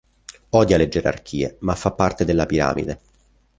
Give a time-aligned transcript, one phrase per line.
[0.61, 3.01] Odia le gerarchie, ma fa parte della piramide.